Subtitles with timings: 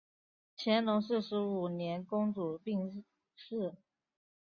[0.57, 3.05] 乾隆四十五年公主病
[3.35, 3.75] 逝。